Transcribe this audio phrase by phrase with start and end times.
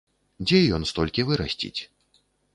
[0.45, 1.77] Дзе ён столькі вырасціць?